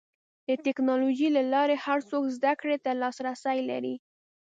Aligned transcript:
د 0.47 0.49
ټکنالوجۍ 0.65 1.29
له 1.37 1.41
لارې 1.53 1.75
هر 1.85 1.99
څوک 2.09 2.23
زدهکړې 2.37 2.77
ته 2.85 2.91
لاسرسی 3.01 3.59
لري. 3.71 3.95